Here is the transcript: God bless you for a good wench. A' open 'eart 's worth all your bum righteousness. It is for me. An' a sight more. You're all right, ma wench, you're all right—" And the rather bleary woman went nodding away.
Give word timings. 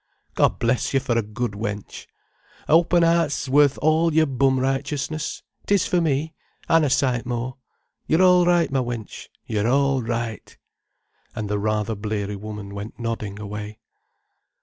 God 0.33 0.57
bless 0.57 0.95
you 0.95 0.99
for 0.99 1.15
a 1.15 1.21
good 1.21 1.51
wench. 1.51 2.07
A' 2.67 2.71
open 2.71 3.03
'eart 3.03 3.31
's 3.31 3.47
worth 3.47 3.77
all 3.83 4.11
your 4.15 4.25
bum 4.25 4.59
righteousness. 4.59 5.43
It 5.65 5.73
is 5.73 5.85
for 5.85 6.01
me. 6.01 6.33
An' 6.67 6.83
a 6.83 6.89
sight 6.89 7.23
more. 7.27 7.57
You're 8.07 8.23
all 8.23 8.43
right, 8.47 8.71
ma 8.71 8.79
wench, 8.81 9.27
you're 9.45 9.67
all 9.67 10.01
right—" 10.01 10.57
And 11.35 11.51
the 11.51 11.59
rather 11.59 11.93
bleary 11.93 12.35
woman 12.35 12.73
went 12.73 12.99
nodding 12.99 13.37
away. 13.39 13.77